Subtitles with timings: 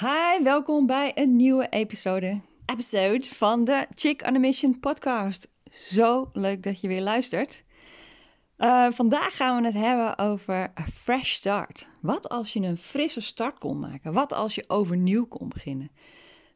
[0.00, 5.48] Hi, welkom bij een nieuwe episode, episode van de Chick on a Mission podcast.
[5.70, 7.64] Zo leuk dat je weer luistert.
[8.58, 11.88] Uh, vandaag gaan we het hebben over a fresh start.
[12.00, 14.12] Wat als je een frisse start kon maken?
[14.12, 15.90] Wat als je overnieuw kon beginnen?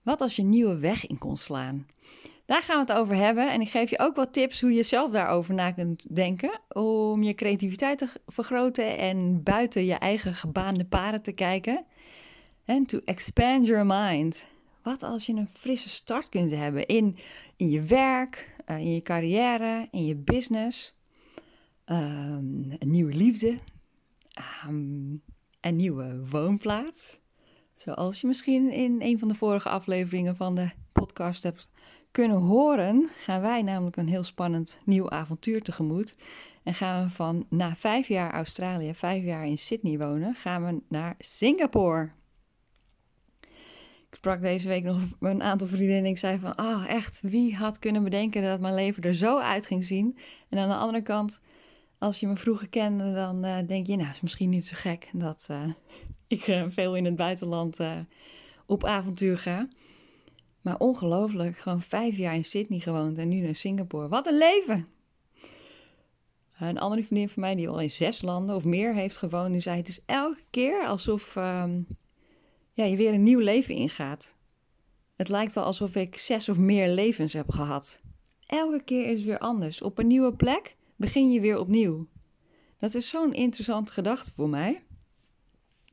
[0.03, 1.87] Wat als je een nieuwe weg in kon slaan?
[2.47, 3.53] Daar gaan we het over hebben.
[3.53, 6.61] En ik geef je ook wat tips hoe je zelf daarover na kunt denken.
[6.69, 11.87] Om je creativiteit te vergroten en buiten je eigen gebaande paden te kijken.
[12.65, 14.47] En to expand your mind.
[14.83, 17.17] Wat als je een frisse start kunt hebben in,
[17.57, 20.95] in je werk, uh, in je carrière, in je business.
[21.87, 23.59] Um, een nieuwe liefde.
[24.67, 25.23] Um,
[25.61, 27.21] een nieuwe woonplaats.
[27.75, 31.71] Zoals je misschien in een van de vorige afleveringen van de podcast hebt
[32.11, 36.17] kunnen horen, gaan wij namelijk een heel spannend nieuw avontuur tegemoet.
[36.63, 40.81] En gaan we van na vijf jaar Australië, vijf jaar in Sydney wonen, gaan we
[40.89, 42.11] naar Singapore.
[44.15, 47.57] Ik sprak deze week nog een aantal vriendinnen en ik zei van, oh echt, wie
[47.57, 50.19] had kunnen bedenken dat mijn leven er zo uit ging zien?
[50.49, 51.41] En aan de andere kant,
[51.99, 55.11] als je me vroeger kende, dan uh, denk je, nou, is misschien niet zo gek
[55.13, 55.69] dat uh,
[56.37, 57.81] ik uh, veel in het buitenland
[58.67, 59.69] op avontuur ga.
[60.61, 64.09] Maar ongelooflijk, gewoon vijf jaar in Sydney gewoond en nu naar Singapore.
[64.09, 64.87] Wat een leven!
[66.59, 69.61] Een andere vriendin van mij die al in zes landen of meer heeft gewoond, die
[69.61, 71.87] zei: Het is elke keer alsof um,
[72.75, 74.37] ja, je weer een nieuw leven ingaat.
[75.17, 78.03] Het lijkt wel alsof ik zes of meer levens heb gehad.
[78.47, 79.83] Elke keer is het weer anders.
[79.83, 82.07] Op een nieuwe plek begin je weer opnieuw.
[82.79, 84.83] Dat is zo'n interessante gedachte voor mij.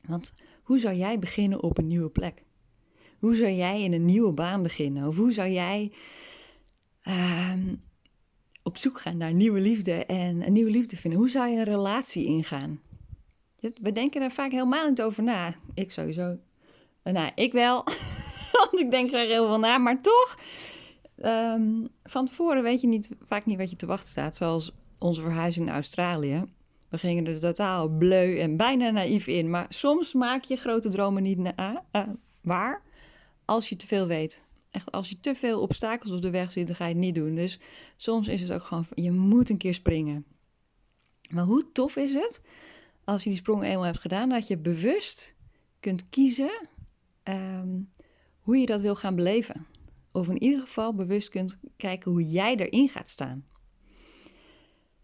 [0.06, 2.42] Want hoe zou jij beginnen op een nieuwe plek?
[3.18, 5.08] Hoe zou jij in een nieuwe baan beginnen?
[5.08, 5.92] Of hoe zou jij
[7.04, 7.54] uh,
[8.62, 11.20] op zoek gaan naar nieuwe liefde en een nieuwe liefde vinden?
[11.20, 12.80] Hoe zou je een relatie ingaan?
[13.60, 15.54] We denken daar vaak helemaal niet over na.
[15.74, 16.38] Ik sowieso.
[17.04, 17.84] Nou, ik wel.
[18.52, 19.78] Want ik denk er heel veel na.
[19.78, 20.38] Maar toch,
[21.16, 24.36] um, van tevoren weet je niet, vaak niet wat je te wachten staat.
[24.36, 26.44] Zoals onze verhuizing naar Australië.
[26.88, 29.50] We gingen er totaal bleu en bijna naïef in.
[29.50, 32.02] Maar soms maak je grote dromen niet na, uh,
[32.40, 32.82] waar
[33.44, 34.42] als je te veel weet.
[34.70, 37.14] Echt, als je te veel obstakels op de weg ziet, dan ga je het niet
[37.14, 37.34] doen.
[37.34, 37.58] Dus
[37.96, 40.24] soms is het ook gewoon, je moet een keer springen.
[41.30, 42.40] Maar hoe tof is het
[43.04, 45.34] als je die sprong eenmaal hebt gedaan, dat je bewust
[45.80, 46.68] kunt kiezen
[47.24, 47.90] um,
[48.40, 49.66] hoe je dat wil gaan beleven.
[50.12, 53.46] Of in ieder geval bewust kunt kijken hoe jij erin gaat staan.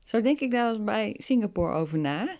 [0.04, 2.36] Zo denk ik daar bij Singapore over na.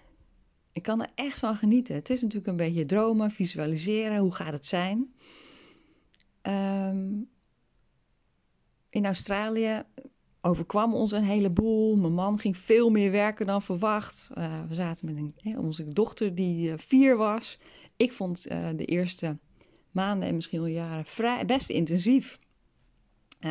[0.72, 1.94] Ik kan er echt van genieten.
[1.94, 4.18] Het is natuurlijk een beetje dromen, visualiseren.
[4.18, 5.14] Hoe gaat het zijn?
[6.42, 7.28] Um,
[8.90, 9.82] in Australië
[10.40, 11.96] overkwam ons een heleboel.
[11.96, 14.30] Mijn man ging veel meer werken dan verwacht.
[14.38, 17.58] Uh, we zaten met een, onze dochter die uh, vier was.
[17.96, 19.38] Ik vond uh, de eerste
[19.90, 22.38] maanden en misschien wel jaren vrij, best intensief.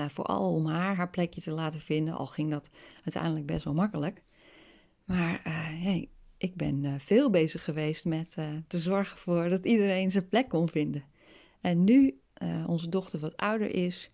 [0.07, 2.17] vooral om haar haar plekje te laten vinden.
[2.17, 2.69] Al ging dat
[3.03, 4.21] uiteindelijk best wel makkelijk.
[5.05, 5.39] Maar
[5.79, 8.37] hey, ik ben veel bezig geweest met
[8.67, 11.03] te zorgen voor dat iedereen zijn plek kon vinden.
[11.61, 12.19] En nu
[12.67, 14.11] onze dochter wat ouder is.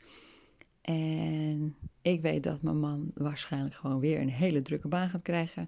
[0.81, 5.67] En ik weet dat mijn man waarschijnlijk gewoon weer een hele drukke baan gaat krijgen.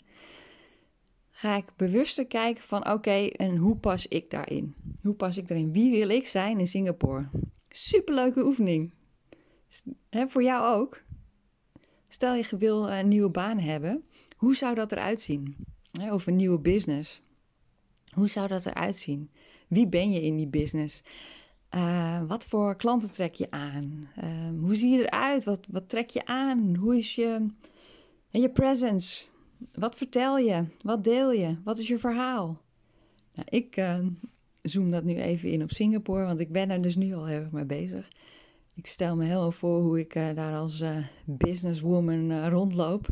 [1.37, 4.75] Ga ik bewuster kijken van oké, en hoe pas ik daarin?
[5.01, 5.71] Hoe pas ik daarin?
[5.73, 7.29] Wie wil ik zijn in Singapore?
[7.69, 8.93] Superleuke oefening.
[10.09, 11.03] He, voor jou ook.
[12.07, 14.03] Stel je wil een nieuwe baan hebben.
[14.37, 15.55] Hoe zou dat eruit zien?
[16.11, 17.21] Of een nieuwe business.
[18.13, 19.29] Hoe zou dat eruit zien?
[19.67, 21.03] Wie ben je in die business?
[21.71, 24.09] Uh, wat voor klanten trek je aan?
[24.23, 25.43] Uh, hoe zie je eruit?
[25.43, 26.75] Wat, wat trek je aan?
[26.75, 27.47] Hoe is je,
[28.29, 29.25] je presence?
[29.73, 30.65] Wat vertel je?
[30.81, 31.57] Wat deel je?
[31.63, 32.61] Wat is je verhaal?
[33.33, 33.97] Nou, ik uh,
[34.61, 37.39] zoom dat nu even in op Singapore, want ik ben er dus nu al heel
[37.39, 38.07] erg mee bezig.
[38.75, 40.83] Ik stel me heel voor hoe ik daar als
[41.25, 43.07] businesswoman rondloop.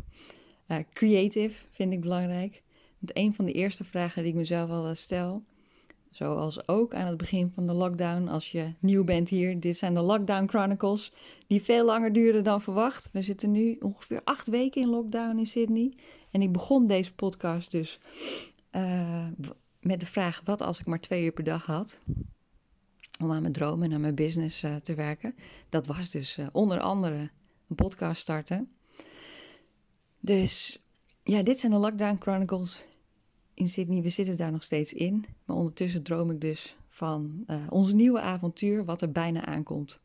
[0.90, 2.64] creative vind ik belangrijk.
[3.00, 5.44] Want een van de eerste vragen die ik mezelf al stel
[6.14, 9.60] Zoals ook aan het begin van de lockdown, als je nieuw bent hier.
[9.60, 11.14] Dit zijn de Lockdown Chronicles,
[11.48, 13.10] die veel langer duren dan verwacht.
[13.12, 15.94] We zitten nu ongeveer acht weken in lockdown in Sydney.
[16.34, 18.00] En ik begon deze podcast dus
[18.72, 19.28] uh,
[19.80, 22.02] met de vraag: wat als ik maar twee uur per dag had?
[23.20, 25.36] Om aan mijn dromen en aan mijn business uh, te werken.
[25.70, 27.30] Dat was dus uh, onder andere
[27.68, 28.72] een podcast starten.
[30.20, 30.84] Dus
[31.24, 32.84] ja, dit zijn de Lockdown Chronicles
[33.54, 34.02] in Sydney.
[34.02, 35.26] We zitten daar nog steeds in.
[35.46, 40.02] Maar ondertussen droom ik dus van ons nieuwe avontuur, wat er bijna aankomt.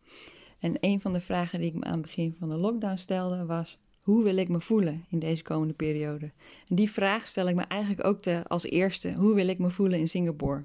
[0.58, 3.46] En een van de vragen die ik me aan het begin van de lockdown stelde
[3.46, 3.78] was:
[4.08, 6.32] hoe wil ik me voelen in deze komende periode?
[6.68, 9.70] En die vraag stel ik me eigenlijk ook te, als eerste: hoe wil ik me
[9.70, 10.64] voelen in Singapore?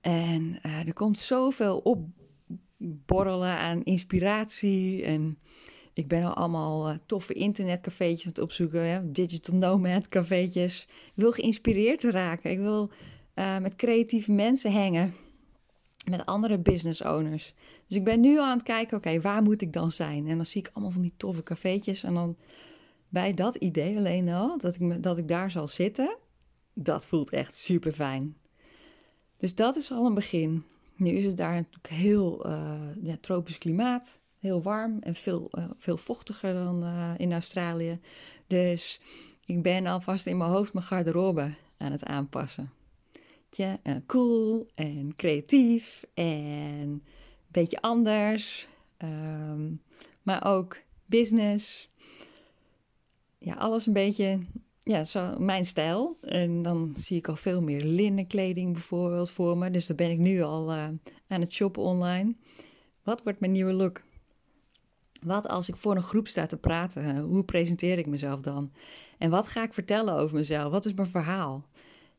[0.00, 1.78] En er komt zoveel
[2.78, 5.02] opborrelen aan inspiratie.
[5.02, 5.38] En
[5.92, 8.80] ik ben al allemaal toffe internetcafeetjes aan het opzoeken.
[8.80, 9.12] Hè?
[9.12, 10.82] Digital nomad cafeetjes.
[10.82, 12.50] Ik wil geïnspireerd raken.
[12.50, 12.90] Ik wil
[13.34, 15.14] met creatieve mensen hangen
[16.10, 17.54] met andere business owners.
[17.86, 20.26] Dus ik ben nu aan het kijken, oké, waar moet ik dan zijn?
[20.26, 22.02] En dan zie ik allemaal van die toffe cafeetjes.
[22.02, 22.36] En dan
[23.08, 26.16] bij dat idee alleen al, dat ik, dat ik daar zal zitten,
[26.74, 28.36] dat voelt echt super fijn.
[29.36, 30.64] Dus dat is al een begin.
[30.96, 32.48] Nu is het daar natuurlijk heel
[33.02, 38.00] ja, tropisch klimaat, heel warm en veel, uh, veel vochtiger dan uh, in Australië.
[38.46, 39.00] Dus
[39.44, 42.70] ik ben alvast in mijn hoofd mijn garderobe aan het aanpassen
[43.64, 47.02] eh, cool en creatief en een
[47.48, 48.68] beetje anders.
[48.96, 49.72] Ehm,
[50.22, 51.90] maar ook business.
[53.38, 54.40] Ja, alles een beetje
[54.80, 56.18] ja, zo mijn stijl.
[56.20, 59.70] En dan zie ik al veel meer linnenkleding bijvoorbeeld voor me.
[59.70, 60.84] Dus daar ben ik nu al uh,
[61.28, 62.34] aan het shoppen online.
[63.02, 64.02] Wat wordt mijn nieuwe look?
[65.22, 67.18] Wat als ik voor een groep sta te praten?
[67.18, 68.72] Hoe presenteer ik mezelf dan?
[69.18, 70.70] En wat ga ik vertellen over mezelf?
[70.70, 71.64] Wat is mijn verhaal?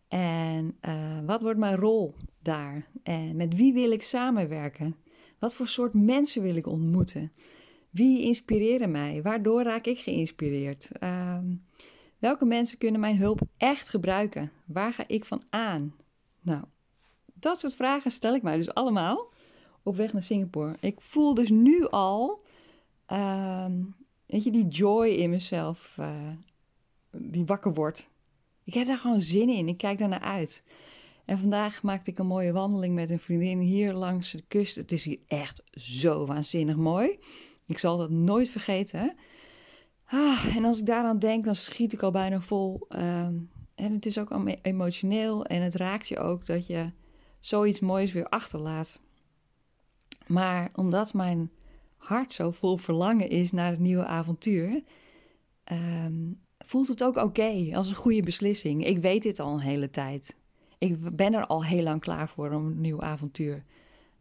[0.07, 2.87] En uh, wat wordt mijn rol daar?
[3.03, 4.95] En met wie wil ik samenwerken?
[5.39, 7.31] Wat voor soort mensen wil ik ontmoeten?
[7.89, 9.21] Wie inspireren mij?
[9.21, 10.89] Waardoor raak ik geïnspireerd?
[11.03, 11.37] Uh,
[12.19, 14.51] welke mensen kunnen mijn hulp echt gebruiken?
[14.65, 15.95] Waar ga ik van aan?
[16.41, 16.63] Nou,
[17.33, 19.33] dat soort vragen stel ik mij dus allemaal
[19.83, 20.75] op weg naar Singapore.
[20.79, 22.43] Ik voel dus nu al,
[23.11, 23.65] uh,
[24.25, 26.29] weet je, die joy in mezelf, uh,
[27.11, 28.09] die wakker wordt.
[28.67, 29.67] Ik heb daar gewoon zin in.
[29.67, 30.63] Ik kijk daar naar uit.
[31.25, 34.75] En vandaag maakte ik een mooie wandeling met een vriendin hier langs de kust.
[34.75, 37.19] Het is hier echt zo waanzinnig mooi.
[37.65, 39.15] Ik zal dat nooit vergeten.
[40.05, 42.85] Ah, en als ik daaraan denk, dan schiet ik al bijna vol.
[42.89, 43.39] Ehm,
[43.75, 46.91] en het is ook emotioneel en het raakt je ook dat je
[47.39, 49.01] zoiets moois weer achterlaat.
[50.25, 51.51] Maar omdat mijn
[51.97, 54.83] hart zo vol verlangen is naar het nieuwe avontuur,
[55.63, 56.31] ehm,
[56.67, 58.85] voelt het ook oké als een goede beslissing.
[58.85, 60.35] Ik weet dit al een hele tijd.
[60.77, 63.63] Ik ben er al heel lang klaar voor om een nieuw avontuur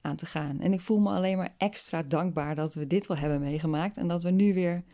[0.01, 0.61] aan te gaan.
[0.61, 4.09] En ik voel me alleen maar extra dankbaar dat we dit wel hebben meegemaakt en
[4.09, 4.85] dat we nu weer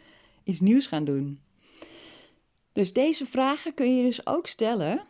[0.45, 1.41] iets nieuws gaan doen.
[2.73, 5.03] Dus deze vragen kun je dus ook stellen.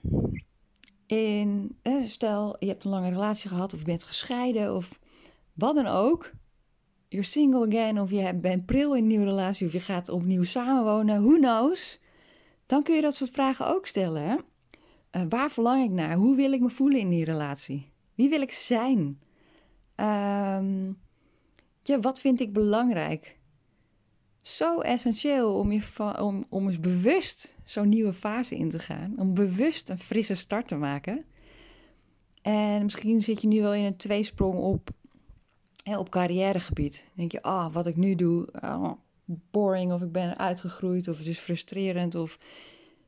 [1.07, 4.99] In, stel, je hebt een lange relatie gehad of je bent gescheiden of
[5.53, 6.31] wat dan ook.
[7.09, 10.45] You're single again of je bent pril in een nieuwe relatie of je gaat opnieuw
[10.45, 11.23] samenwonen.
[11.23, 12.01] Who knows?
[12.73, 14.45] Dan kun je dat soort vragen ook stellen.
[15.13, 16.15] Uh, waar verlang ik naar?
[16.15, 17.93] Hoe wil ik me voelen in die relatie?
[18.15, 18.99] Wie wil ik zijn?
[19.97, 21.01] Um,
[21.83, 23.39] ja, wat vind ik belangrijk?
[24.39, 25.83] Zo essentieel om, je
[26.19, 29.15] om, om eens bewust zo'n nieuwe fase in te gaan.
[29.17, 31.25] Om bewust een frisse start te maken.
[32.43, 34.91] En misschien zit je nu wel in een tweesprong op,
[35.85, 37.09] hè, op carrièregebied.
[37.15, 38.93] Denk je, ah, wat ik nu doe, oh,
[39.51, 42.39] boring of ik ben uitgegroeid of het is frustrerend of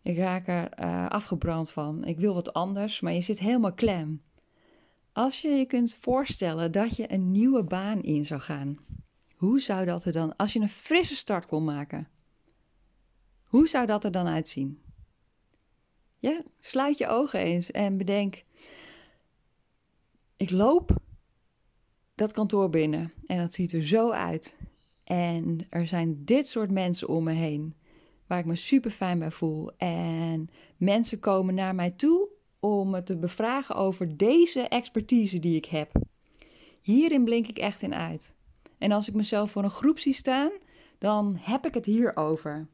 [0.03, 2.05] ik raak er uh, afgebrand van.
[2.05, 4.23] Ik wil wat anders, maar je zit helemaal klem.
[5.13, 8.79] Als je je kunt voorstellen dat je een nieuwe baan in zou gaan,
[9.35, 12.09] hoe zou dat er dan, als je een frisse start kon maken,
[13.45, 14.83] hoe zou dat er dan uitzien?
[16.19, 18.45] Ja, sluit je ogen eens en bedenk:
[20.37, 20.97] ik loop
[22.15, 24.59] dat kantoor binnen en dat ziet er zo uit.
[25.05, 27.75] En er zijn dit soort mensen om me heen
[28.27, 29.73] waar ik me super fijn bij voel.
[29.77, 32.29] En mensen komen naar mij toe
[32.61, 35.93] om me te bevragen over deze expertise die ik heb.
[36.83, 38.35] Hierin blink ik echt in uit.
[38.79, 40.51] En als ik mezelf voor een groep zie staan,
[40.99, 42.69] dan heb ik het hierover.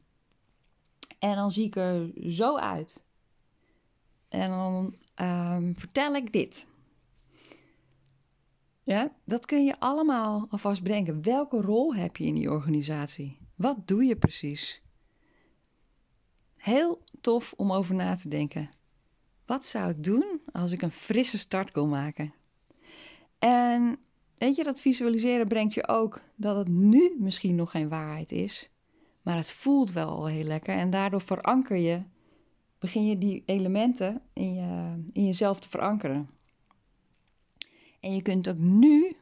[1.19, 3.05] En dan zie ik er zo uit.
[4.29, 6.67] En dan um, vertel ik dit.
[8.91, 11.23] Ja, dat kun je allemaal alvast bedenken.
[11.23, 13.37] Welke rol heb je in die organisatie?
[13.55, 14.81] Wat doe je precies?
[16.57, 18.69] Heel tof om over na te denken.
[19.45, 22.33] Wat zou ik doen als ik een frisse start kon maken?
[23.39, 23.97] En
[24.37, 28.69] weet je, dat visualiseren brengt je ook dat het nu misschien nog geen waarheid is,
[29.21, 32.01] maar het voelt wel al heel lekker en daardoor veranker je,
[32.79, 36.29] begin je die elementen in, je, in jezelf te verankeren.
[38.01, 39.15] En je kunt ook nu,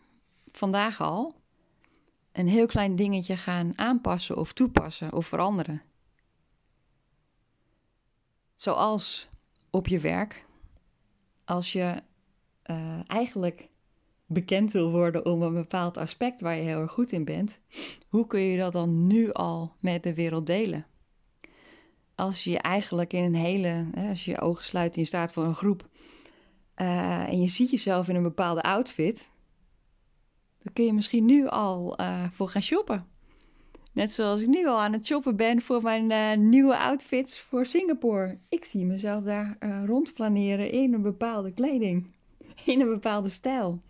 [0.52, 1.36] vandaag al,
[2.32, 5.82] een heel klein dingetje gaan aanpassen of toepassen of veranderen.
[8.56, 9.28] Zoals
[9.70, 10.46] op je werk,
[11.46, 12.02] als je
[12.66, 13.68] uh, eigenlijk
[14.26, 17.60] bekend wil worden om een bepaald aspect waar je heel erg goed in bent,
[18.08, 20.86] hoe kun je dat dan nu al met de wereld delen?
[22.16, 25.44] Als je eigenlijk in een hele, als je je ogen sluit en je staat voor
[25.44, 25.90] een groep
[26.80, 29.30] eh, en je ziet jezelf in een bepaalde outfit,
[30.64, 33.08] dan kun je misschien nu al uh, voor gaan shoppen.
[33.94, 37.66] Net zoals ik nu al aan het shoppen ben voor mijn uh, nieuwe outfits voor
[37.66, 38.38] Singapore.
[38.50, 42.08] Ik zie mezelf daar rondflaneren in een bepaalde kleding,
[42.66, 43.82] in een bepaalde stijl.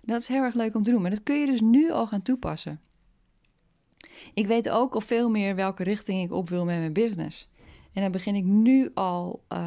[0.00, 2.06] Dat is heel erg leuk om te doen, maar dat kun je dus nu al
[2.06, 2.80] gaan toepassen.
[4.34, 7.48] Ik weet ook al veel meer welke richting ik op wil met mijn business.
[7.92, 9.58] En dan begin ik nu al uh,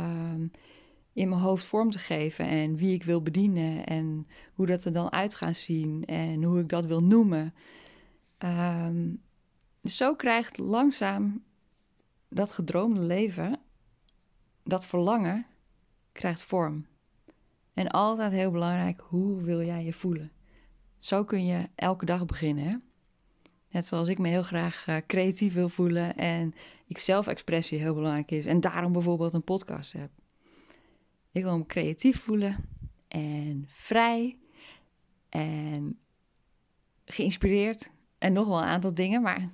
[1.20, 4.94] in mijn hoofd vorm te geven en wie ik wil bedienen en hoe dat er
[4.94, 7.54] dan uit gaat zien en hoe ik dat wil noemen.
[9.82, 11.44] Dus zo krijgt langzaam
[12.30, 13.60] dat gedroomde leven,
[14.64, 15.46] dat verlangen,
[16.12, 16.86] krijgt vorm.
[17.74, 20.32] En altijd heel belangrijk, hoe wil jij je voelen?
[20.98, 22.84] Zo kun je elke dag beginnen.
[23.70, 26.54] Net zoals ik me heel graag uh, creatief wil voelen en
[26.88, 28.46] ik zelfexpressie heel belangrijk is.
[28.46, 30.10] En daarom bijvoorbeeld een podcast heb.
[31.32, 32.66] Ik wil me creatief voelen
[33.08, 34.38] en vrij
[35.30, 36.00] en
[37.06, 37.92] geïnspireerd.
[38.18, 39.50] En nog wel een aantal dingen, maar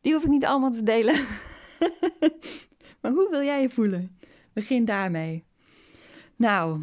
[0.00, 1.14] die hoef ik niet allemaal te delen.
[3.00, 4.18] maar hoe wil jij je voelen?
[4.52, 5.44] Begin daarmee.
[6.36, 6.80] Nou,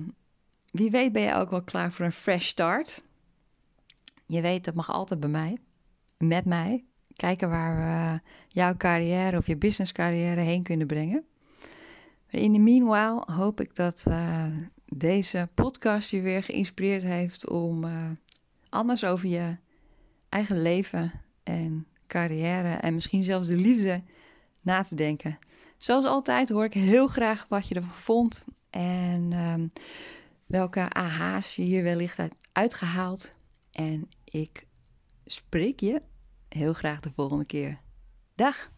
[0.72, 3.04] wie weet ben je ook wel klaar voor een fresh start.
[4.26, 5.58] Je weet, dat mag altijd bij mij.
[6.18, 6.86] Met mij.
[7.14, 11.26] Kijken waar we jouw carrière of je business carrière heen kunnen brengen.
[12.36, 14.46] In de meanwhile hoop ik dat uh,
[14.86, 18.10] deze podcast je weer geïnspireerd heeft om uh,
[18.70, 19.58] anders over je
[20.30, 21.12] eigen leven
[21.44, 24.04] en carrière en misschien zelfs de liefde
[24.62, 25.40] na te denken.
[25.78, 29.54] Zoals altijd hoor ik heel graag wat je ervan vond en uh,
[30.46, 33.38] welke aha's je hier wellicht uit uitgehaald.
[33.72, 34.68] En ik
[35.26, 36.02] spreek je
[36.50, 37.80] heel graag de volgende keer.
[38.36, 38.74] Dag!